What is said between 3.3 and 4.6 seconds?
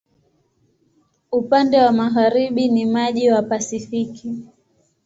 wa Pasifiki.